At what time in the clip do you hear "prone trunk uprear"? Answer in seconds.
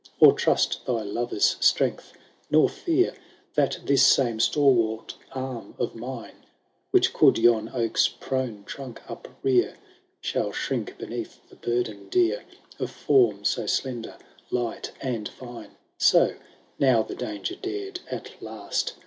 8.07-9.75